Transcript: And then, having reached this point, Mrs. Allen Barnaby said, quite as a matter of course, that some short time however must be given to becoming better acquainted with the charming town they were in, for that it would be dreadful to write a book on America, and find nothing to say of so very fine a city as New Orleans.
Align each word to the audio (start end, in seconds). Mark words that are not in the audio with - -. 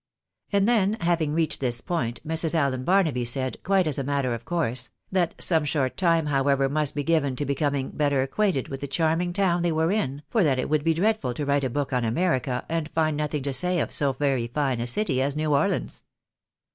And 0.51 0.67
then, 0.67 0.93
having 0.99 1.31
reached 1.31 1.59
this 1.59 1.79
point, 1.79 2.27
Mrs. 2.27 2.55
Allen 2.55 2.83
Barnaby 2.83 3.23
said, 3.23 3.61
quite 3.61 3.85
as 3.85 3.99
a 3.99 4.03
matter 4.03 4.33
of 4.33 4.45
course, 4.45 4.89
that 5.11 5.35
some 5.39 5.63
short 5.63 5.95
time 5.95 6.25
however 6.25 6.67
must 6.67 6.95
be 6.95 7.03
given 7.03 7.35
to 7.35 7.45
becoming 7.45 7.91
better 7.91 8.23
acquainted 8.23 8.67
with 8.67 8.81
the 8.81 8.87
charming 8.87 9.31
town 9.31 9.61
they 9.61 9.71
were 9.71 9.91
in, 9.91 10.23
for 10.27 10.43
that 10.43 10.57
it 10.57 10.69
would 10.71 10.83
be 10.83 10.95
dreadful 10.95 11.35
to 11.35 11.45
write 11.45 11.63
a 11.63 11.69
book 11.69 11.93
on 11.93 12.03
America, 12.03 12.65
and 12.67 12.89
find 12.95 13.15
nothing 13.15 13.43
to 13.43 13.53
say 13.53 13.79
of 13.79 13.91
so 13.91 14.11
very 14.13 14.47
fine 14.47 14.79
a 14.79 14.87
city 14.87 15.21
as 15.21 15.35
New 15.35 15.53
Orleans. 15.53 16.03